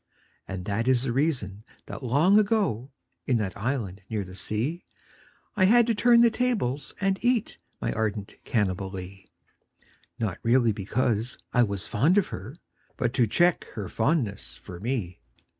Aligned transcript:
And 0.47 0.65
that 0.65 0.87
is 0.87 1.03
the 1.03 1.11
reason 1.11 1.63
that 1.85 2.01
long 2.01 2.39
ago. 2.39 2.89
In 3.27 3.37
that 3.37 3.55
island 3.55 4.01
near 4.09 4.23
the 4.23 4.33
sea, 4.33 4.83
I 5.55 5.65
had 5.65 5.85
to 5.85 5.93
turn 5.93 6.21
the 6.21 6.31
tables 6.31 6.95
and 6.99 7.19
eat 7.23 7.59
My 7.79 7.93
ardent 7.93 8.33
Cannibalee— 8.43 9.27
Not 10.19 10.39
really 10.41 10.71
because 10.71 11.37
I 11.53 11.61
was 11.61 11.85
fond 11.85 12.17
of 12.17 12.29
her, 12.29 12.55
But 12.97 13.13
to 13.13 13.27
check 13.27 13.65
her 13.75 13.87
fondness 13.87 14.55
for 14.55 14.79
me. 14.79 15.19